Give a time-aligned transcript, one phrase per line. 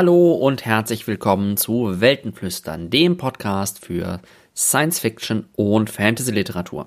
[0.00, 4.20] Hallo und herzlich willkommen zu Weltenflüstern, dem Podcast für
[4.54, 6.86] Science Fiction und Fantasy Literatur.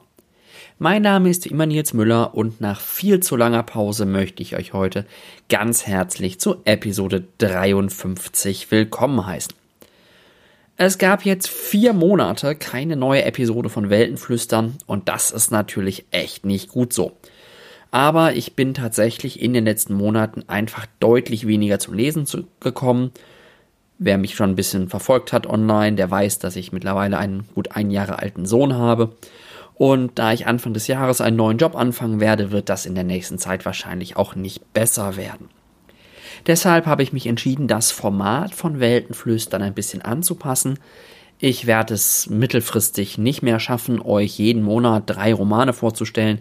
[0.80, 4.72] Mein Name ist immer Nils Müller und nach viel zu langer Pause möchte ich euch
[4.72, 5.06] heute
[5.50, 9.56] ganz herzlich zu Episode 53 willkommen heißen.
[10.78, 16.46] Es gab jetzt vier Monate keine neue Episode von Weltenflüstern und das ist natürlich echt
[16.46, 17.18] nicht gut so.
[17.92, 23.12] Aber ich bin tatsächlich in den letzten Monaten einfach deutlich weniger zum Lesen zu, gekommen.
[24.00, 27.76] Wer mich schon ein bisschen verfolgt hat online, der weiß, dass ich mittlerweile einen gut
[27.76, 29.16] ein Jahre alten Sohn habe.
[29.76, 33.04] Und da ich Anfang des Jahres einen neuen Job anfangen werde, wird das in der
[33.04, 35.50] nächsten Zeit wahrscheinlich auch nicht besser werden.
[36.48, 40.80] Deshalb habe ich mich entschieden, das Format von Weltenflüstern ein bisschen anzupassen.
[41.44, 46.38] Ich werde es mittelfristig nicht mehr schaffen, euch jeden Monat drei Romane vorzustellen.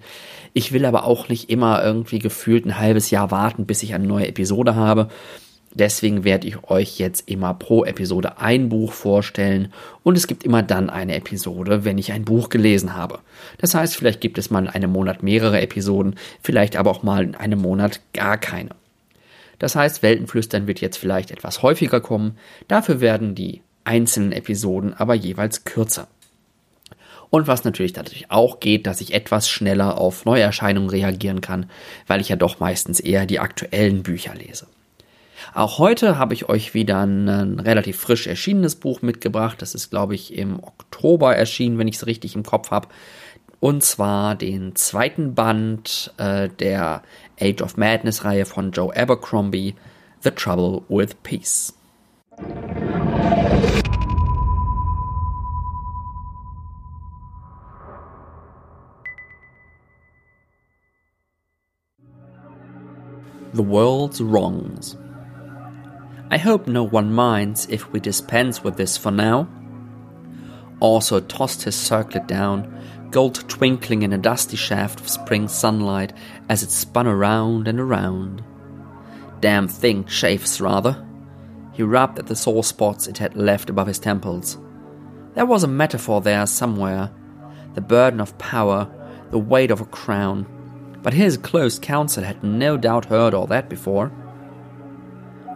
[0.53, 4.07] Ich will aber auch nicht immer irgendwie gefühlt ein halbes Jahr warten, bis ich eine
[4.07, 5.09] neue Episode habe.
[5.73, 10.63] Deswegen werde ich euch jetzt immer pro Episode ein Buch vorstellen und es gibt immer
[10.63, 13.21] dann eine Episode, wenn ich ein Buch gelesen habe.
[13.57, 17.25] Das heißt, vielleicht gibt es mal in einem Monat mehrere Episoden, vielleicht aber auch mal
[17.25, 18.71] in einem Monat gar keine.
[19.59, 22.37] Das heißt, Weltenflüstern wird jetzt vielleicht etwas häufiger kommen,
[22.69, 26.09] dafür werden die einzelnen Episoden aber jeweils kürzer.
[27.31, 31.71] Und was natürlich dadurch auch geht, dass ich etwas schneller auf Neuerscheinungen reagieren kann,
[32.09, 34.67] weil ich ja doch meistens eher die aktuellen Bücher lese.
[35.55, 39.63] Auch heute habe ich euch wieder ein, relativ frisch erschienenes Buch mitgebracht.
[39.63, 42.89] Das ist, glaube ich, im Oktober erschienen, wenn ich es richtig im Kopf habe.
[43.59, 47.03] Und zwar den zweiten Band äh, der
[47.41, 49.75] Age of Madness Reihe von Joe Abercrombie,
[50.23, 51.75] The Trouble with Peace.
[63.53, 64.97] The World's Wrongs.
[66.31, 69.49] I hope no one minds if we dispense with this for now.
[70.79, 76.13] Also tossed his circlet down, gold twinkling in a dusty shaft of spring sunlight
[76.49, 78.45] as it spun around and around.
[79.41, 81.05] Damn thing, chafes rather.
[81.81, 84.59] He rubbed at the sore spots it had left above his temples.
[85.33, 87.11] There was a metaphor there somewhere
[87.73, 88.87] the burden of power,
[89.31, 90.45] the weight of a crown
[91.03, 94.13] but his close counsel had no doubt heard all that before.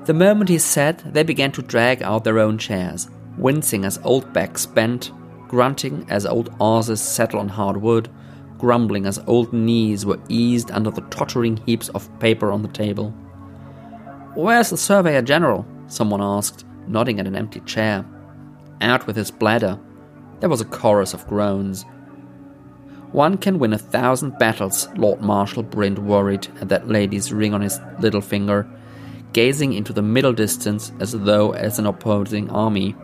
[0.07, 3.07] The moment he said, they began to drag out their own chairs,
[3.37, 5.13] wincing as old backs bent,
[5.47, 8.09] grunting as old arses settled on hard wood,
[8.57, 13.11] grumbling as old knees were eased under the tottering heaps of paper on the table.
[14.35, 15.67] Where's the Surveyor General?
[15.87, 18.05] Someone asked, nodding at an empty chair.
[18.81, 19.79] Out with his bladder.
[20.41, 21.85] There was a chorus of groans.
[23.13, 27.61] One can win a thousand battles, Lord Marshal Brint worried at that lady's ring on
[27.61, 28.69] his little finger,
[29.33, 32.97] gazing into the middle distance as though as an opposing army.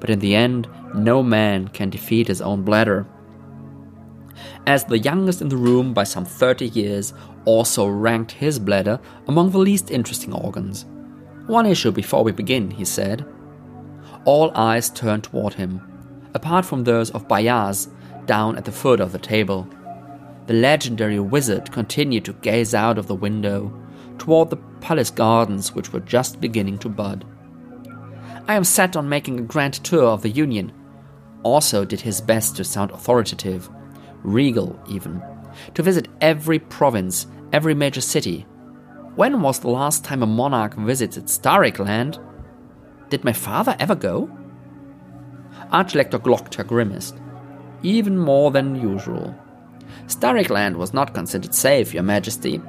[0.00, 3.06] But in the end, no man can defeat his own bladder.
[4.66, 9.50] As the youngest in the room by some thirty years, also ranked his bladder among
[9.52, 10.84] the least interesting organs.
[11.46, 13.24] One issue before we begin, he said.
[14.24, 15.80] All eyes turned toward him,
[16.34, 17.88] apart from those of Bayaz,
[18.26, 19.68] down at the foot of the table.
[20.46, 23.72] The legendary wizard continued to gaze out of the window
[24.18, 27.24] toward the palace gardens which were just beginning to bud.
[28.48, 30.72] I am set on making a grand tour of the Union.
[31.42, 33.68] Also did his best to sound authoritative,
[34.22, 35.22] regal even,
[35.74, 38.46] to visit every province, every major city.
[39.16, 42.18] When was the last time a monarch visited Starik land?
[43.08, 44.30] Did my father ever go?
[45.72, 47.16] Archlector Glockter grimaced
[47.82, 49.34] even more than usual.
[50.06, 52.60] Starrickland was not considered safe, Your Majesty.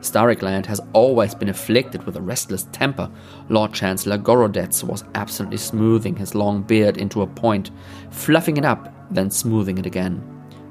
[0.00, 3.10] Starrickland has always been afflicted with a restless temper.
[3.48, 7.70] Lord Chancellor Gorodets was absently smoothing his long beard into a point,
[8.10, 10.22] fluffing it up, then smoothing it again.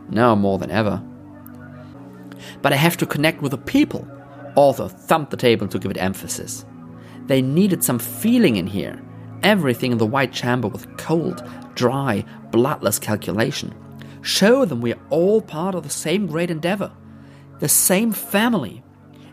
[0.10, 1.02] Now more than ever.
[2.62, 4.08] But I have to connect with the people.
[4.56, 6.66] Arthur thumped the table to give it emphasis.
[7.26, 9.02] They needed some feeling in here.
[9.42, 11.44] Everything in the White Chamber was cold,
[11.76, 13.74] dry, bloodless calculation.
[14.22, 16.92] Show them we are all part of the same great endeavor,
[17.60, 18.84] the same family.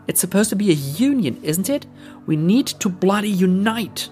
[0.07, 1.85] It's supposed to be a union, isn't it?
[2.25, 4.09] We need to bloody unite.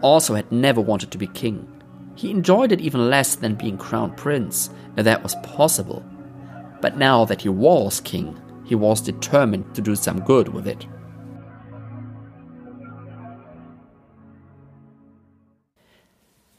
[0.00, 1.66] Also, had never wanted to be king.
[2.14, 6.04] He enjoyed it even less than being crown prince, if that was possible.
[6.80, 10.86] But now that he was king, he was determined to do some good with it.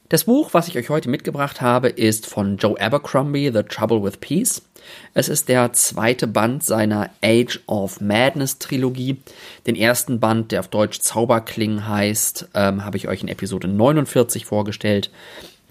[0.10, 4.18] Das Buch, was ich euch heute mitgebracht habe, ist von Joe Abercrombie, The Trouble with
[4.18, 4.64] Peace.
[5.14, 9.18] Es ist der zweite Band seiner Age of Madness Trilogie.
[9.68, 14.46] Den ersten Band, der auf Deutsch Zauberklingen heißt, ähm, habe ich euch in Episode 49
[14.46, 15.12] vorgestellt.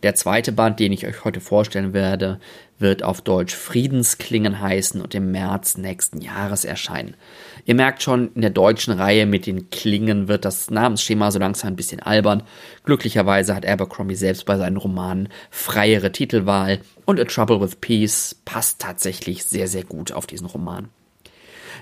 [0.02, 2.38] Der zweite Band, den ich euch heute vorstellen werde,
[2.78, 7.16] wird auf Deutsch Friedensklingen heißen und im März nächsten Jahres erscheinen.
[7.64, 11.72] Ihr merkt schon, in der deutschen Reihe mit den Klingen wird das Namensschema so langsam
[11.72, 12.44] ein bisschen albern.
[12.84, 18.80] Glücklicherweise hat Abercrombie selbst bei seinen Romanen freiere Titelwahl und A Trouble with Peace passt
[18.80, 20.90] tatsächlich sehr, sehr gut auf diesen Roman.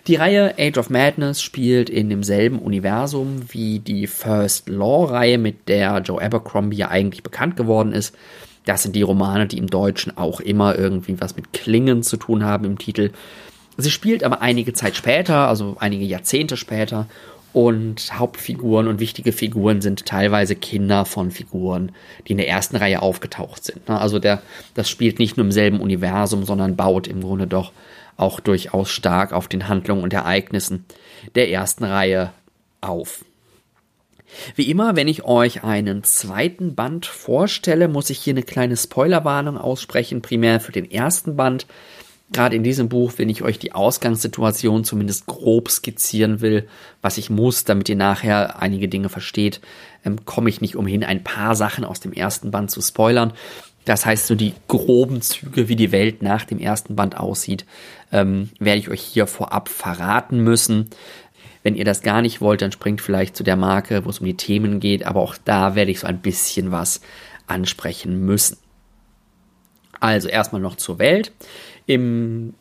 [0.07, 5.99] Die Reihe Age of Madness spielt in demselben Universum wie die First Law-Reihe, mit der
[5.99, 8.15] Joe Abercrombie ja eigentlich bekannt geworden ist.
[8.67, 12.45] Das sind die Romane, die im Deutschen auch immer irgendwie was mit Klingen zu tun
[12.45, 13.11] haben im Titel.
[13.79, 17.09] Sie spielt aber einige Zeit später, also einige Jahrzehnte später.
[17.53, 21.91] Und Hauptfiguren und wichtige Figuren sind teilweise Kinder von Figuren,
[22.27, 23.89] die in der ersten Reihe aufgetaucht sind.
[23.91, 24.43] Also der,
[24.75, 27.73] das spielt nicht nur im selben Universum, sondern baut im Grunde doch
[28.17, 30.85] auch durchaus stark auf den Handlungen und Ereignissen
[31.35, 32.33] der ersten Reihe
[32.81, 33.25] auf.
[34.55, 39.57] Wie immer, wenn ich euch einen zweiten Band vorstelle, muss ich hier eine kleine Spoilerwarnung
[39.57, 41.67] aussprechen, primär für den ersten Band.
[42.33, 46.69] Gerade in diesem Buch, wenn ich euch die Ausgangssituation zumindest grob skizzieren will,
[47.01, 49.61] was ich muss, damit ihr nachher einige Dinge versteht,
[50.05, 53.33] ähm, komme ich nicht umhin, ein paar Sachen aus dem ersten Band zu spoilern.
[53.87, 57.65] Das heißt, so die groben Züge, wie die Welt nach dem ersten Band aussieht,
[58.13, 60.91] ähm, werde ich euch hier vorab verraten müssen.
[61.63, 64.27] Wenn ihr das gar nicht wollt, dann springt vielleicht zu der Marke, wo es um
[64.27, 67.01] die Themen geht, aber auch da werde ich so ein bisschen was
[67.47, 68.59] ansprechen müssen.
[70.01, 71.33] Also erstmal noch zur Welt.
[71.87, 72.55] Im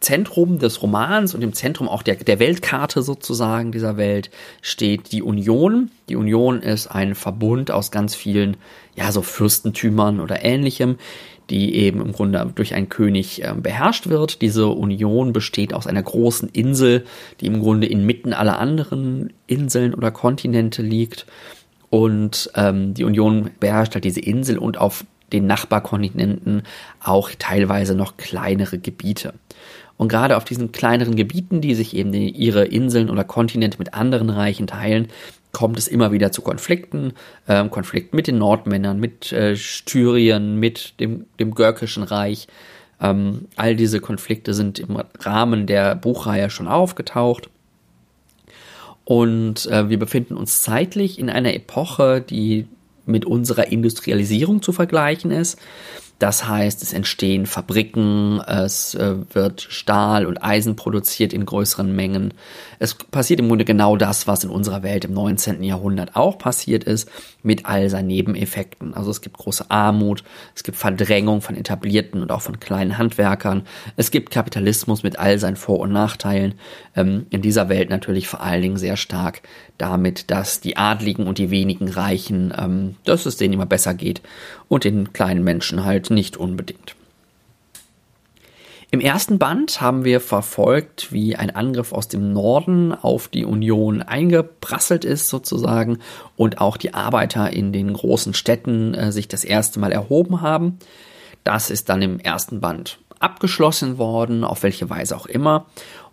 [0.00, 5.22] Zentrum des Romans und im Zentrum auch der, der Weltkarte sozusagen dieser Welt steht die
[5.22, 5.90] Union.
[6.08, 8.56] Die Union ist ein Verbund aus ganz vielen,
[8.94, 10.96] ja, so Fürstentümern oder ähnlichem,
[11.48, 14.42] die eben im Grunde durch einen König äh, beherrscht wird.
[14.42, 17.04] Diese Union besteht aus einer großen Insel,
[17.40, 21.26] die im Grunde inmitten aller anderen Inseln oder Kontinente liegt.
[21.88, 26.62] Und ähm, die Union beherrscht halt diese Insel und auf den Nachbarkontinenten
[27.02, 29.34] auch teilweise noch kleinere Gebiete.
[29.96, 34.30] Und gerade auf diesen kleineren Gebieten, die sich eben ihre Inseln oder Kontinente mit anderen
[34.30, 35.08] Reichen teilen,
[35.52, 37.14] kommt es immer wieder zu Konflikten,
[37.48, 42.46] ähm, Konflikten mit den Nordmännern, mit äh, Styrien, mit dem, dem Görkischen Reich.
[43.00, 47.48] Ähm, all diese Konflikte sind im Rahmen der Buchreihe schon aufgetaucht.
[49.04, 52.66] Und äh, wir befinden uns zeitlich in einer Epoche, die
[53.06, 55.58] mit unserer Industrialisierung zu vergleichen ist.
[56.18, 62.32] Das heißt, es entstehen Fabriken, es äh, wird Stahl und Eisen produziert in größeren Mengen.
[62.78, 65.62] Es passiert im Grunde genau das, was in unserer Welt im 19.
[65.62, 67.10] Jahrhundert auch passiert ist,
[67.42, 68.94] mit all seinen Nebeneffekten.
[68.94, 70.24] Also es gibt große Armut,
[70.54, 73.62] es gibt Verdrängung von etablierten und auch von kleinen Handwerkern,
[73.96, 76.54] es gibt Kapitalismus mit all seinen Vor- und Nachteilen.
[76.94, 79.42] Ähm, in dieser Welt natürlich vor allen Dingen sehr stark
[79.78, 84.22] damit, dass die Adligen und die wenigen Reichen, ähm, dass es denen immer besser geht
[84.68, 86.96] und den kleinen Menschen halt nicht unbedingt.
[88.92, 94.00] Im ersten Band haben wir verfolgt, wie ein Angriff aus dem Norden auf die Union
[94.00, 95.98] eingeprasselt ist sozusagen
[96.36, 100.78] und auch die Arbeiter in den großen Städten äh, sich das erste Mal erhoben haben.
[101.42, 105.66] Das ist dann im ersten Band abgeschlossen worden, auf welche Weise auch immer.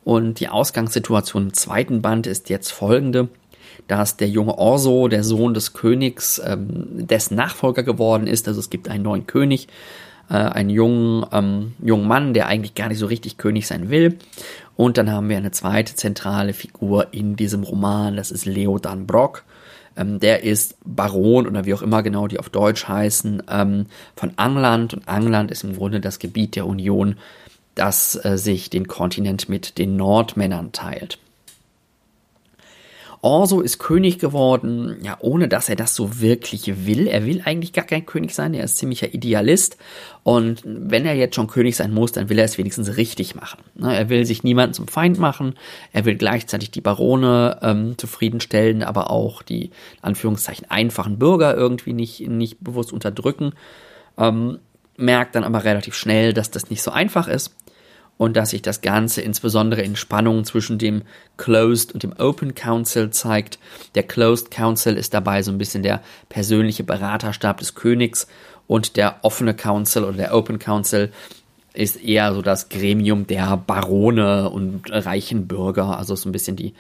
[0.04, 3.30] Und die Ausgangssituation im zweiten Band ist jetzt folgende
[3.88, 8.48] dass der junge Orso, der Sohn des Königs, ähm, dessen Nachfolger geworden ist.
[8.48, 9.68] Also es gibt einen neuen König,
[10.30, 14.18] äh, einen jungen, ähm, jungen Mann, der eigentlich gar nicht so richtig König sein will.
[14.76, 19.06] Und dann haben wir eine zweite zentrale Figur in diesem Roman, das ist Leo Dan
[19.06, 19.44] Brock.
[19.96, 23.86] Ähm, der ist Baron oder wie auch immer genau die auf Deutsch heißen, ähm,
[24.16, 24.94] von Angland.
[24.94, 27.18] Und Angland ist im Grunde das Gebiet der Union,
[27.76, 31.20] das äh, sich den Kontinent mit den Nordmännern teilt.
[33.24, 37.08] Orso ist König geworden, ja, ohne dass er das so wirklich will.
[37.08, 39.78] Er will eigentlich gar kein König sein, er ist ziemlicher Idealist.
[40.24, 43.62] Und wenn er jetzt schon König sein muss, dann will er es wenigstens richtig machen.
[43.76, 45.56] Ne, er will sich niemanden zum Feind machen,
[45.94, 52.28] er will gleichzeitig die Barone ähm, zufriedenstellen, aber auch die, Anführungszeichen, einfachen Bürger irgendwie nicht,
[52.28, 53.54] nicht bewusst unterdrücken.
[54.18, 54.60] Ähm,
[54.98, 57.56] merkt dann aber relativ schnell, dass das nicht so einfach ist
[58.18, 61.02] und dass sich das Ganze insbesondere in Spannungen zwischen dem
[61.38, 63.60] Closed und dem Open Council zeigt.
[63.96, 68.28] Der Closed Council ist dabei so ein bisschen der persönliche Beraterstab des Königs
[68.68, 71.12] und der offene Council oder der Open Council
[71.74, 76.74] ist eher so das Gremium der Barone und reichen Bürger, also so ein bisschen die,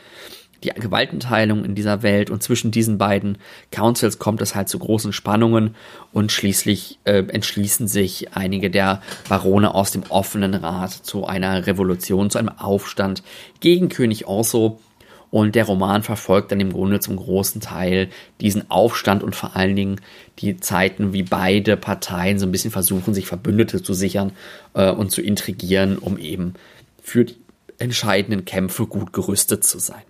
[0.63, 3.37] die Gewaltenteilung in dieser Welt und zwischen diesen beiden
[3.71, 5.75] Councils kommt es halt zu großen Spannungen
[6.11, 12.29] und schließlich äh, entschließen sich einige der Barone aus dem offenen Rat zu einer Revolution,
[12.29, 13.23] zu einem Aufstand
[13.59, 14.79] gegen König Orso.
[15.29, 19.75] Und der Roman verfolgt dann im Grunde zum großen Teil diesen Aufstand und vor allen
[19.75, 19.99] Dingen
[20.37, 24.33] die Zeiten, wie beide Parteien so ein bisschen versuchen, sich Verbündete zu sichern
[24.75, 26.53] äh, und zu intrigieren, um eben
[27.01, 27.35] für die
[27.79, 30.03] entscheidenden Kämpfe gut gerüstet zu sein.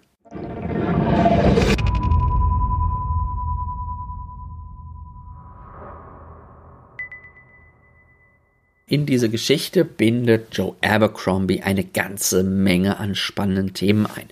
[8.94, 14.28] In diese Geschichte bindet Joe Abercrombie eine ganze Menge an spannenden Themen ein.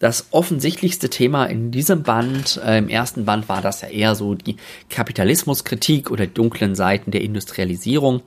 [0.00, 4.34] Das offensichtlichste Thema in diesem Band, äh, im ersten Band war das ja eher so
[4.34, 4.56] die
[4.90, 8.22] Kapitalismuskritik oder dunklen Seiten der Industrialisierung.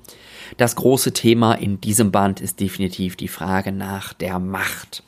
[0.57, 5.03] Das große Thema in diesem Band ist definitiv die Frage nach der Macht.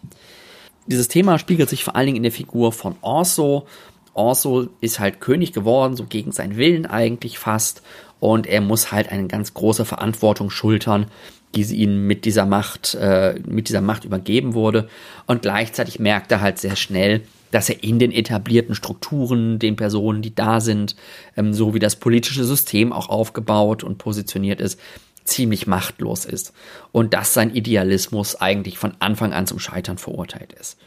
[0.88, 3.66] Dieses Thema spiegelt sich vor allen Dingen in der Figur von Orso.
[4.14, 7.82] Orso ist halt König geworden, so gegen seinen Willen eigentlich fast.
[8.20, 11.08] Und er muss halt eine ganz große Verantwortung schultern,
[11.56, 14.88] die sie ihm mit dieser Macht, äh, mit dieser Macht übergeben wurde.
[15.26, 20.22] Und gleichzeitig merkt er halt sehr schnell, dass er in den etablierten Strukturen, den Personen,
[20.22, 20.96] die da sind,
[21.38, 24.80] ähm, so wie das politische System auch aufgebaut und positioniert ist,
[25.26, 26.54] ziemlich machtlos ist
[26.92, 30.78] und dass sein Idealismus eigentlich von Anfang an zum Scheitern verurteilt ist.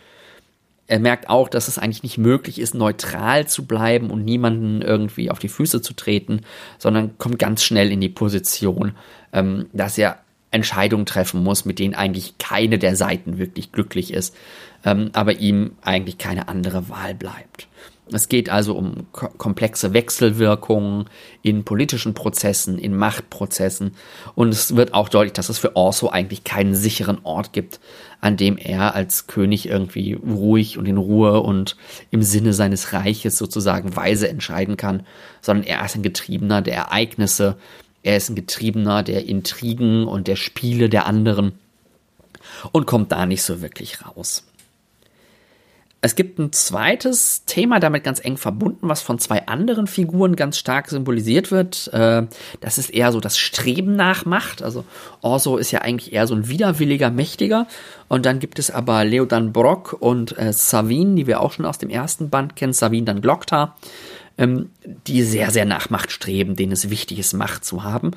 [0.87, 5.31] Er merkt auch, dass es eigentlich nicht möglich ist, neutral zu bleiben und niemanden irgendwie
[5.31, 6.41] auf die Füße zu treten,
[6.79, 8.95] sondern kommt ganz schnell in die Position,
[9.35, 14.35] ähm, dass er Entscheidungen treffen muss, mit denen eigentlich keine der Seiten wirklich glücklich ist,
[14.83, 17.69] ähm, aber ihm eigentlich keine andere Wahl bleibt.
[18.13, 21.09] Es geht also um komplexe Wechselwirkungen
[21.43, 23.95] in politischen Prozessen, in Machtprozessen.
[24.35, 27.81] Und es wird auch deutlich, dass es für Orso eigentlich keinen sicheren Ort gibt,
[28.21, 31.77] an dem er als König irgendwie ruhig und in Ruhe und
[32.11, 35.05] im Sinne seines Reiches sozusagen weise entscheiden kann,
[35.41, 37.57] sondern er ist ein Getriebener der Ereignisse,
[38.03, 41.53] er ist ein Getriebener der Intrigen und der Spiele der anderen
[42.73, 44.48] und kommt da nicht so wirklich raus.
[46.01, 50.57] Es gibt ein zweites Thema damit ganz eng verbunden, was von zwei anderen Figuren ganz
[50.57, 51.91] stark symbolisiert wird.
[51.93, 52.27] Äh,
[52.61, 54.63] das ist eher so das Streben nach Macht.
[54.63, 54.85] Also
[55.23, 57.67] Orso ist ja eigentlich eher so ein widerwilliger Mächtiger.
[58.07, 61.79] Und dann gibt es aber Leodan Brock und äh, Savin, die wir auch schon aus
[61.79, 63.75] dem ersten Band kennen, Savin dann Glokta,
[64.39, 64.71] ähm,
[65.09, 68.13] die sehr, sehr nach Macht streben, denen es wichtig ist, Macht zu haben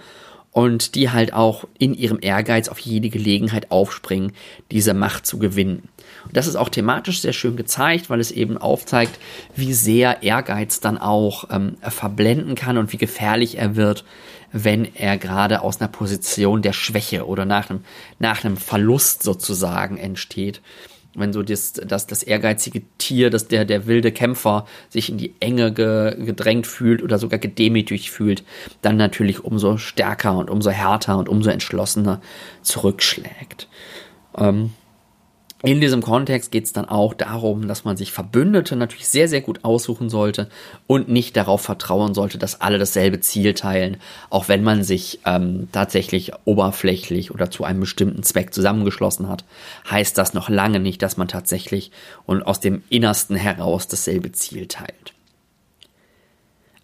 [0.51, 4.33] und die halt auch in ihrem Ehrgeiz auf jede Gelegenheit aufspringen,
[4.69, 5.89] diese Macht zu gewinnen.
[6.25, 9.19] Und das ist auch thematisch sehr schön gezeigt, weil es eben aufzeigt,
[9.55, 14.05] wie sehr Ehrgeiz dann auch ähm, verblenden kann und wie gefährlich er wird,
[14.51, 17.81] wenn er gerade aus einer Position der Schwäche oder nach einem,
[18.19, 20.61] nach einem Verlust sozusagen entsteht
[21.13, 25.33] wenn so das, das, das ehrgeizige Tier, dass der, der wilde Kämpfer sich in die
[25.39, 28.43] Enge ge, gedrängt fühlt oder sogar gedemütigt fühlt,
[28.81, 32.21] dann natürlich umso stärker und umso härter und umso entschlossener
[32.61, 33.67] zurückschlägt.
[34.37, 34.71] Ähm,
[35.63, 39.41] in diesem Kontext geht es dann auch darum, dass man sich Verbündete natürlich sehr, sehr
[39.41, 40.49] gut aussuchen sollte
[40.87, 43.97] und nicht darauf vertrauen sollte, dass alle dasselbe Ziel teilen,
[44.31, 49.43] auch wenn man sich ähm, tatsächlich oberflächlich oder zu einem bestimmten Zweck zusammengeschlossen hat,
[49.89, 51.91] heißt das noch lange nicht, dass man tatsächlich
[52.25, 55.13] und aus dem Innersten heraus dasselbe Ziel teilt.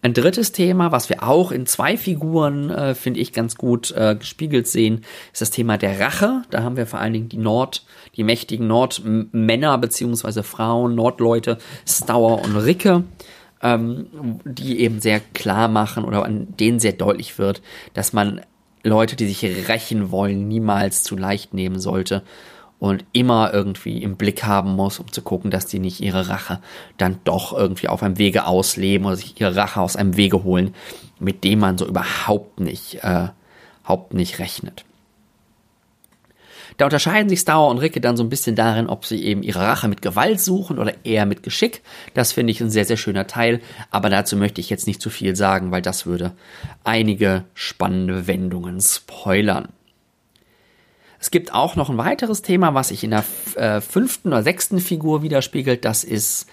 [0.08, 4.16] Ein drittes Thema, was wir auch in zwei Figuren, äh, finde ich, ganz gut äh,
[4.18, 5.02] gespiegelt sehen,
[5.34, 6.44] ist das Thema der Rache.
[6.48, 7.84] Da haben wir vor allen Dingen die Nord,
[8.16, 13.04] die mächtigen Nordmänner beziehungsweise Frauen, Nordleute, Stauer und Ricke,
[13.62, 14.06] ähm,
[14.46, 17.60] die eben sehr klar machen oder an denen sehr deutlich wird,
[17.92, 18.40] dass man
[18.82, 22.22] Leute, die sich rächen wollen, niemals zu leicht nehmen sollte
[22.78, 26.60] und immer irgendwie im Blick haben muss, um zu gucken, dass die nicht ihre Rache
[26.96, 30.74] dann doch irgendwie auf einem Wege ausleben oder sich ihre Rache aus einem Wege holen,
[31.18, 33.28] mit dem man so überhaupt nicht, äh,
[33.82, 34.84] überhaupt nicht rechnet.
[36.76, 39.58] Da unterscheiden sich Stauer und Ricke dann so ein bisschen darin, ob sie eben ihre
[39.58, 41.82] Rache mit Gewalt suchen oder eher mit Geschick.
[42.14, 45.10] Das finde ich ein sehr, sehr schöner Teil, aber dazu möchte ich jetzt nicht zu
[45.10, 46.34] viel sagen, weil das würde
[46.84, 49.70] einige spannende Wendungen spoilern.
[51.20, 53.24] Es gibt auch noch ein weiteres Thema, was sich in der
[53.56, 55.84] äh, fünften oder sechsten Figur widerspiegelt.
[55.84, 56.46] Das ist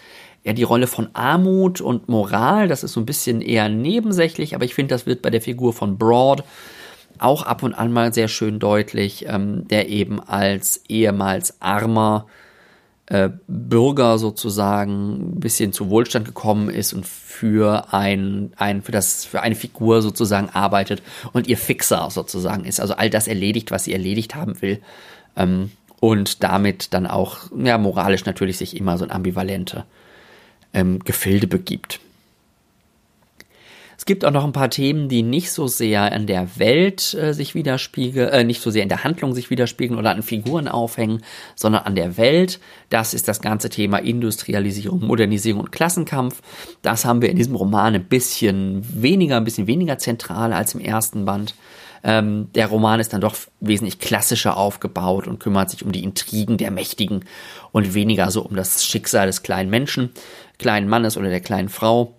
[0.43, 2.67] ja die Rolle von Armut und Moral.
[2.67, 5.73] Das ist so ein bisschen eher nebensächlich, aber ich finde, das wird bei der Figur
[5.73, 6.43] von Broad
[7.17, 12.27] auch ab und an mal sehr schön deutlich, ähm, der eben als ehemals armer
[13.07, 19.25] äh, Bürger sozusagen ein bisschen zu Wohlstand gekommen ist und für ein, ein für das
[19.25, 23.83] für eine Figur sozusagen arbeitet und ihr Fixer sozusagen ist, also all das erledigt, was
[23.83, 24.81] sie erledigt haben will.
[25.35, 29.85] Ähm, und damit dann auch ja, moralisch natürlich sich immer so ein ambivalente
[30.73, 31.99] ähm, Gefilde begibt.
[34.05, 37.33] Es gibt auch noch ein paar Themen, die nicht so sehr an der Welt äh,
[37.33, 41.23] sich widerspiegeln, äh, nicht so sehr in der Handlung sich widerspiegeln oder an Figuren aufhängen,
[41.55, 42.59] sondern an der Welt.
[42.91, 46.43] Das ist das ganze Thema Industrialisierung, Modernisierung und Klassenkampf.
[46.83, 50.81] Das haben wir in diesem Roman ein bisschen weniger, ein bisschen weniger zentral als im
[50.81, 51.55] ersten Band.
[52.03, 56.57] Ähm, der Roman ist dann doch wesentlich klassischer aufgebaut und kümmert sich um die Intrigen
[56.57, 57.25] der Mächtigen
[57.71, 60.11] und weniger so um das Schicksal des kleinen Menschen,
[60.59, 62.13] kleinen Mannes oder der kleinen Frau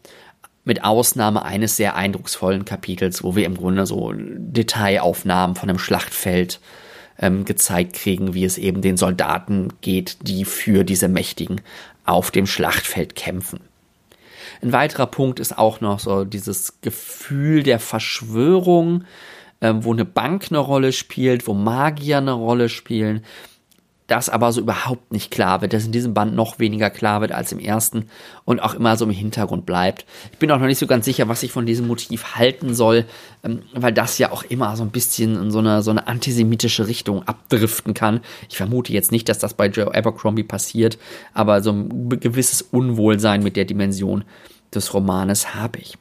[0.67, 6.61] mit Ausnahme eines sehr eindrucksvollen Kapitels, wo wir im Grunde so Detailaufnahmen von einem Schlachtfeld
[7.19, 11.61] ähm, gezeigt kriegen, wie es eben den Soldaten geht, die für diese Mächtigen
[12.05, 13.61] auf dem Schlachtfeld kämpfen.
[14.61, 19.05] Ein weiterer Punkt ist auch noch so dieses Gefühl der Verschwörung,
[19.61, 23.23] ähm, wo eine Bank eine Rolle spielt, wo Magier eine Rolle spielen,
[24.07, 27.33] das aber so überhaupt nicht klar wird, dass in diesem Band noch weniger klar wird
[27.33, 28.09] als im ersten
[28.45, 30.05] und auch immer so im Hintergrund bleibt.
[30.33, 33.05] Ich bin auch noch nicht so ganz sicher, was ich von diesem Motiv halten soll,
[33.43, 36.87] ähm, weil das ja auch immer so ein bisschen in so eine, so eine antisemitische
[36.87, 38.21] Richtung abdriften kann.
[38.49, 40.99] Ich vermute jetzt nicht, dass das bei Joe Abercrombie passiert,
[41.35, 44.25] aber so ein gewisses Unwohlsein mit der Dimension
[44.73, 45.99] des Romanes habe ich.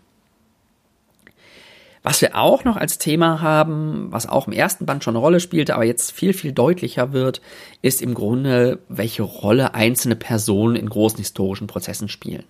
[2.05, 5.39] Was wir auch noch als Thema haben, was auch im ersten Band schon eine Rolle
[5.39, 7.41] spielte, aber jetzt viel, viel deutlicher wird,
[7.81, 12.43] ist im Grunde, welche Rolle einzelne Personen in großen historischen Prozessen spielen.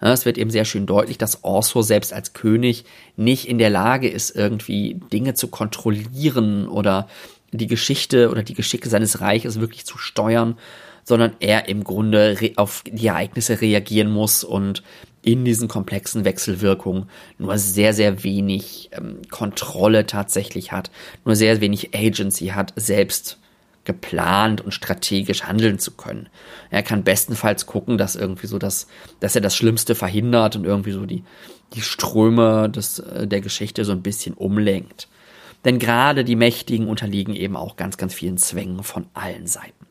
[0.00, 2.84] Es wird eben sehr schön deutlich, dass Orso selbst als König
[3.16, 7.08] nicht in der Lage ist, irgendwie Dinge zu kontrollieren oder
[7.50, 10.56] die Geschichte oder die Geschicke seines Reiches wirklich zu steuern,
[11.02, 14.84] sondern er im Grunde auf die Ereignisse reagieren muss und
[15.24, 20.90] in diesen komplexen Wechselwirkungen nur sehr, sehr wenig ähm, Kontrolle tatsächlich hat,
[21.24, 23.38] nur sehr wenig Agency hat, selbst
[23.84, 26.28] geplant und strategisch handeln zu können.
[26.70, 28.86] Er kann bestenfalls gucken, dass irgendwie so das,
[29.20, 31.22] dass er das Schlimmste verhindert und irgendwie so die,
[31.74, 35.08] die Ströme des, äh, der Geschichte so ein bisschen umlenkt.
[35.64, 39.86] Denn gerade die Mächtigen unterliegen eben auch ganz, ganz vielen Zwängen von allen Seiten.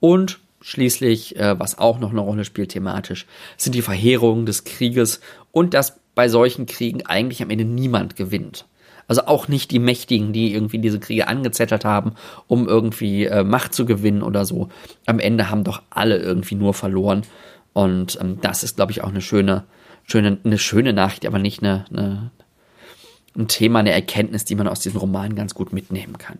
[0.00, 3.26] Und schließlich, äh, was auch noch eine Rolle spielt thematisch,
[3.56, 5.20] sind die Verheerungen des Krieges
[5.52, 8.66] und dass bei solchen Kriegen eigentlich am Ende niemand gewinnt.
[9.06, 12.14] Also auch nicht die Mächtigen, die irgendwie diese Kriege angezettelt haben,
[12.48, 14.68] um irgendwie äh, Macht zu gewinnen oder so.
[15.06, 17.22] Am Ende haben doch alle irgendwie nur verloren.
[17.72, 19.62] Und ähm, das ist, glaube ich, auch eine schöne,
[20.02, 22.32] schöne, eine schöne Nachricht, aber nicht eine, eine,
[23.38, 26.38] ein Thema, eine Erkenntnis, die man aus diesem Roman ganz gut mitnehmen kann.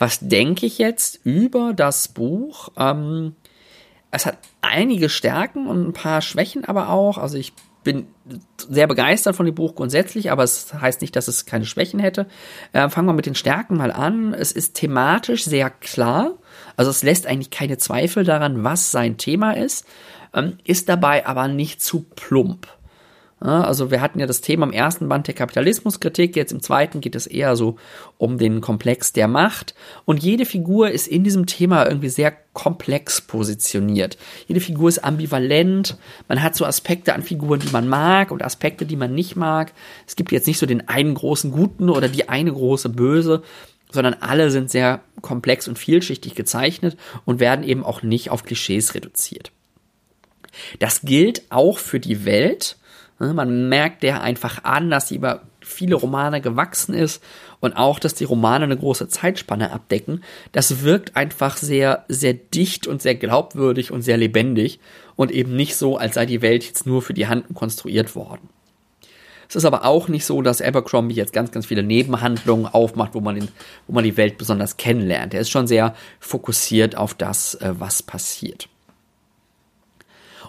[0.00, 2.70] Was denke ich jetzt über das Buch?
[2.78, 3.36] Ähm,
[4.10, 7.18] es hat einige Stärken und ein paar Schwächen aber auch.
[7.18, 7.52] Also ich
[7.84, 8.06] bin
[8.56, 12.26] sehr begeistert von dem Buch grundsätzlich, aber es heißt nicht, dass es keine Schwächen hätte.
[12.72, 14.32] Äh, fangen wir mit den Stärken mal an.
[14.32, 16.32] Es ist thematisch sehr klar.
[16.78, 19.86] Also es lässt eigentlich keine Zweifel daran, was sein Thema ist,
[20.32, 22.68] ähm, ist dabei aber nicht zu plump.
[23.40, 27.14] Also wir hatten ja das Thema im ersten Band der Kapitalismuskritik, jetzt im zweiten geht
[27.14, 27.76] es eher so
[28.18, 29.74] um den Komplex der Macht
[30.04, 34.18] und jede Figur ist in diesem Thema irgendwie sehr komplex positioniert.
[34.46, 35.96] Jede Figur ist ambivalent,
[36.28, 39.72] man hat so Aspekte an Figuren, die man mag und Aspekte, die man nicht mag.
[40.06, 43.42] Es gibt jetzt nicht so den einen großen Guten oder die eine große Böse,
[43.90, 48.94] sondern alle sind sehr komplex und vielschichtig gezeichnet und werden eben auch nicht auf Klischees
[48.94, 49.50] reduziert.
[50.78, 52.76] Das gilt auch für die Welt,
[53.20, 57.22] man merkt der einfach an, dass sie über viele Romane gewachsen ist
[57.60, 60.24] und auch, dass die Romane eine große Zeitspanne abdecken.
[60.52, 64.80] Das wirkt einfach sehr, sehr dicht und sehr glaubwürdig und sehr lebendig
[65.16, 68.48] und eben nicht so, als sei die Welt jetzt nur für die Handen konstruiert worden.
[69.50, 73.20] Es ist aber auch nicht so, dass Abercrombie jetzt ganz, ganz viele Nebenhandlungen aufmacht, wo
[73.20, 73.48] man, den,
[73.86, 75.34] wo man die Welt besonders kennenlernt.
[75.34, 78.69] Er ist schon sehr fokussiert auf das, äh, was passiert.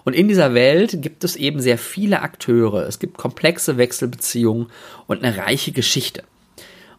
[0.04, 2.86] Und in dieser Welt gibt es eben sehr viele Akteure.
[2.86, 4.68] Es gibt komplexe Wechselbeziehungen
[5.06, 6.24] und eine reiche Geschichte.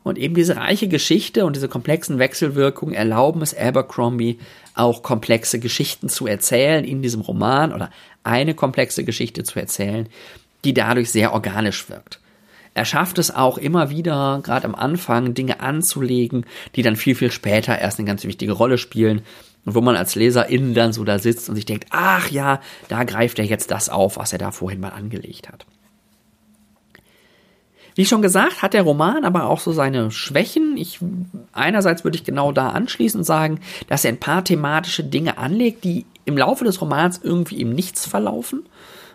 [0.03, 4.37] Und eben diese reiche Geschichte und diese komplexen Wechselwirkungen erlauben es Abercrombie
[4.75, 7.89] auch komplexe Geschichten zu erzählen in diesem Roman oder
[8.23, 10.09] eine komplexe Geschichte zu erzählen,
[10.65, 12.19] die dadurch sehr organisch wirkt.
[12.73, 17.31] Er schafft es auch immer wieder, gerade am Anfang, Dinge anzulegen, die dann viel, viel
[17.31, 19.21] später erst eine ganz wichtige Rolle spielen.
[19.65, 23.03] Und wo man als Leserin dann so da sitzt und sich denkt, ach ja, da
[23.03, 25.65] greift er jetzt das auf, was er da vorhin mal angelegt hat.
[27.95, 30.77] Wie schon gesagt, hat der Roman aber auch so seine Schwächen.
[30.77, 30.99] Ich,
[31.51, 35.83] einerseits würde ich genau da anschließen und sagen, dass er ein paar thematische Dinge anlegt,
[35.83, 38.63] die im Laufe des Romans irgendwie im Nichts verlaufen.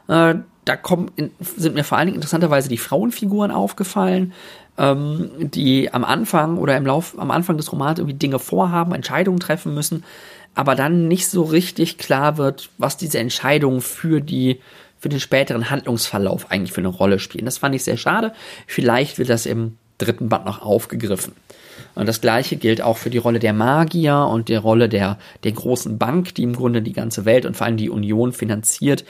[0.07, 4.33] Äh, da kommen, sind mir vor allen Dingen interessanterweise die Frauenfiguren aufgefallen,
[4.77, 9.41] ähm, die am Anfang oder im Lauf, am Anfang des Romans irgendwie Dinge vorhaben, Entscheidungen
[9.41, 10.05] treffen müssen,
[10.55, 14.61] aber dann nicht so richtig klar wird, was diese Entscheidungen für die,
[14.99, 17.45] für den späteren Handlungsverlauf eigentlich für eine Rolle spielen.
[17.45, 18.33] Das fand ich sehr schade.
[18.67, 21.35] Vielleicht wird das im dritten Band noch aufgegriffen.
[21.95, 25.53] Und das gleiche gilt auch für die Rolle der Magier und der Rolle der, der
[25.53, 29.05] großen Bank, die im Grunde die ganze Welt und vor allem die Union finanziert,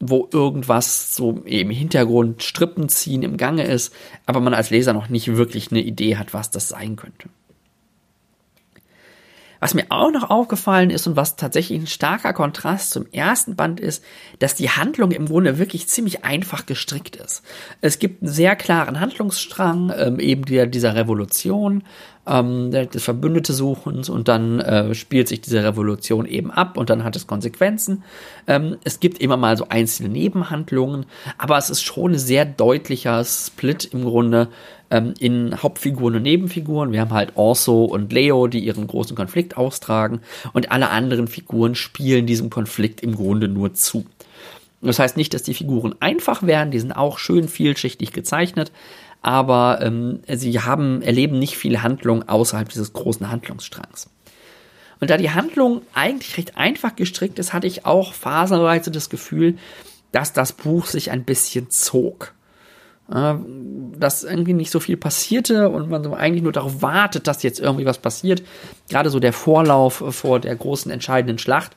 [0.00, 3.94] wo irgendwas so im Hintergrund Strippen ziehen im Gange ist,
[4.26, 7.28] aber man als Leser noch nicht wirklich eine Idee hat, was das sein könnte.
[9.60, 13.78] Was mir auch noch aufgefallen ist und was tatsächlich ein starker Kontrast zum ersten Band
[13.78, 14.02] ist,
[14.38, 17.42] dass die Handlung im Grunde wirklich ziemlich einfach gestrickt ist.
[17.80, 21.84] Es gibt einen sehr klaren Handlungsstrang, ähm, eben der, dieser Revolution,
[22.26, 27.04] ähm, des Verbündete suchens und dann äh, spielt sich diese Revolution eben ab und dann
[27.04, 28.04] hat es Konsequenzen.
[28.46, 31.06] Ähm, es gibt immer mal so einzelne Nebenhandlungen,
[31.38, 34.48] aber es ist schon ein sehr deutlicher Split im Grunde
[34.90, 36.92] ähm, in Hauptfiguren und Nebenfiguren.
[36.92, 40.20] Wir haben halt Orso und Leo, die ihren großen Konflikt austragen
[40.52, 44.04] und alle anderen Figuren spielen diesem Konflikt im Grunde nur zu.
[44.82, 48.72] Das heißt nicht, dass die Figuren einfach werden, die sind auch schön vielschichtig gezeichnet,
[49.22, 54.08] aber ähm, sie haben, erleben nicht viel Handlung außerhalb dieses großen Handlungsstrangs.
[55.00, 59.56] Und da die Handlung eigentlich recht einfach gestrickt ist, hatte ich auch phasenweise das Gefühl,
[60.12, 62.34] dass das Buch sich ein bisschen zog.
[63.12, 63.34] Äh,
[63.98, 67.60] dass irgendwie nicht so viel passierte und man so eigentlich nur darauf wartet, dass jetzt
[67.60, 68.42] irgendwie was passiert.
[68.88, 71.76] Gerade so der Vorlauf vor der großen entscheidenden Schlacht.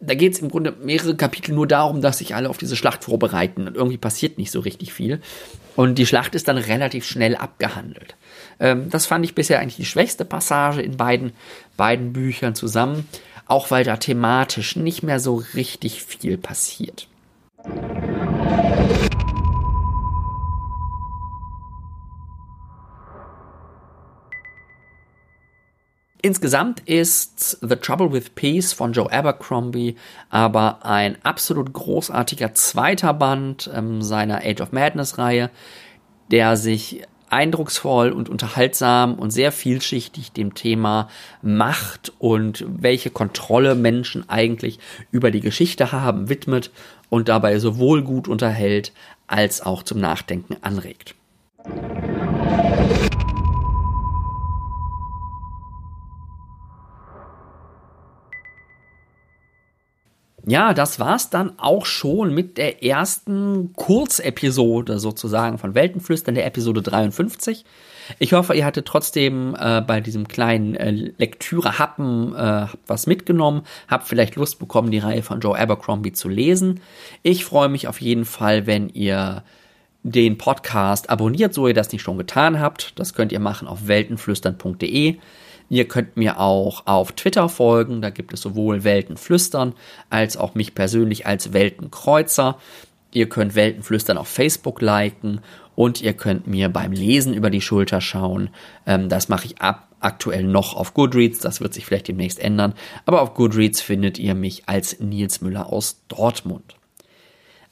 [0.00, 3.04] Da geht es im Grunde mehrere Kapitel nur darum, dass sich alle auf diese Schlacht
[3.04, 5.20] vorbereiten und irgendwie passiert nicht so richtig viel.
[5.74, 8.16] Und die Schlacht ist dann relativ schnell abgehandelt.
[8.60, 11.32] Ähm, das fand ich bisher eigentlich die schwächste Passage in beiden,
[11.76, 13.08] beiden Büchern zusammen,
[13.46, 17.06] auch weil da thematisch nicht mehr so richtig viel passiert.
[26.24, 29.96] Insgesamt ist The Trouble with Peace von Joe Abercrombie
[30.30, 35.50] aber ein absolut großartiger zweiter Band ähm, seiner Age of Madness Reihe,
[36.30, 41.08] der sich eindrucksvoll und unterhaltsam und sehr vielschichtig dem Thema
[41.40, 44.78] Macht und welche Kontrolle Menschen eigentlich
[45.10, 46.70] über die Geschichte haben widmet
[47.08, 48.92] und dabei sowohl gut unterhält
[49.26, 51.16] als auch zum Nachdenken anregt.
[60.44, 66.82] Ja, das war's dann auch schon mit der ersten Kurzepisode sozusagen von Weltenflüstern, der Episode
[66.82, 67.64] 53.
[68.18, 74.08] Ich hoffe, ihr hattet trotzdem äh, bei diesem kleinen äh, Lektüre-Happen äh, was mitgenommen, habt
[74.08, 76.80] vielleicht Lust bekommen, die Reihe von Joe Abercrombie zu lesen.
[77.22, 79.44] Ich freue mich auf jeden Fall, wenn ihr
[80.02, 82.98] den Podcast abonniert, so ihr das nicht schon getan habt.
[82.98, 85.18] Das könnt ihr machen auf weltenflüstern.de.
[85.72, 89.72] Ihr könnt mir auch auf Twitter folgen, da gibt es sowohl Weltenflüstern
[90.10, 92.58] als auch mich persönlich als Weltenkreuzer.
[93.10, 95.40] Ihr könnt Weltenflüstern auf Facebook liken
[95.74, 98.50] und ihr könnt mir beim Lesen über die Schulter schauen.
[98.86, 102.74] Ähm, das mache ich ab aktuell noch auf Goodreads, das wird sich vielleicht demnächst ändern,
[103.06, 106.74] aber auf Goodreads findet ihr mich als Nils Müller aus Dortmund.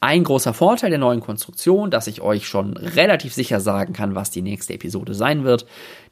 [0.03, 4.31] Ein großer Vorteil der neuen Konstruktion, dass ich euch schon relativ sicher sagen kann, was
[4.31, 5.67] die nächste Episode sein wird.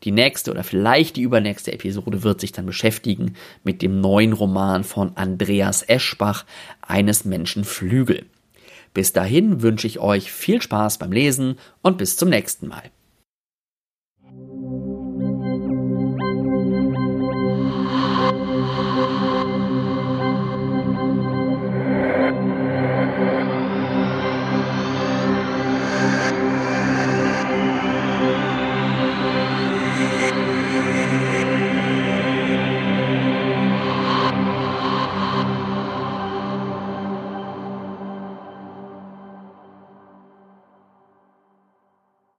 [0.04, 4.84] Die nächste oder vielleicht die übernächste Episode wird sich dann beschäftigen mit dem neuen Roman
[4.84, 6.44] von Andreas Eschbach,
[6.82, 8.26] eines Menschen Flügel.
[8.92, 12.90] Bis dahin wünsche ich euch viel Spaß beim Lesen und bis zum nächsten Mal.